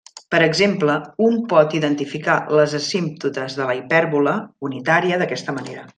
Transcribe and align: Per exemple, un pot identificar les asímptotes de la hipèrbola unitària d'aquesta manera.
Per 0.35 0.37
exemple, 0.43 0.95
un 1.25 1.35
pot 1.51 1.75
identificar 1.81 2.37
les 2.61 2.75
asímptotes 2.79 3.59
de 3.61 3.69
la 3.73 3.77
hipèrbola 3.81 4.35
unitària 4.71 5.21
d'aquesta 5.25 5.57
manera. 5.61 5.87